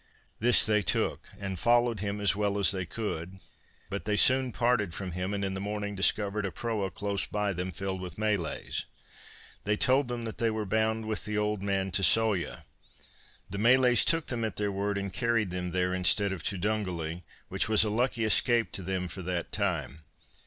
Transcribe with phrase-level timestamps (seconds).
[0.39, 3.37] This they took and followed him as well as they could,
[3.87, 7.53] but they soon parted from him, and in the morning discovered a proa close by
[7.53, 8.85] them filled with Malays.
[9.63, 12.63] They told them that they were bound with the old man to Sawyah.
[13.51, 17.21] The Malays took them at their word and carried them there instead of to Dungally,
[17.49, 19.99] which was a lucky escape to them for that time.